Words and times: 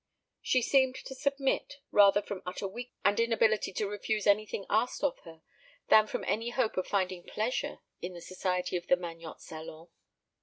She 0.41 0.63
seemed 0.63 0.95
to 0.95 1.13
submit 1.13 1.75
rather 1.91 2.23
from 2.23 2.41
utter 2.43 2.67
weakness 2.67 2.99
and 3.05 3.19
inability 3.19 3.71
to 3.73 3.87
refuse 3.87 4.25
anything 4.25 4.65
asked 4.67 5.03
of 5.03 5.19
her 5.25 5.43
than 5.89 6.07
from 6.07 6.23
any 6.23 6.49
hope 6.49 6.75
of 6.75 6.87
finding 6.87 7.21
pleasure 7.21 7.81
in 8.01 8.13
the 8.13 8.19
society 8.21 8.77
of 8.77 8.87
the 8.87 8.97
Magnotte 8.97 9.41
salon. 9.41 9.89